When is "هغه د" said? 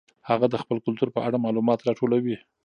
0.29-0.55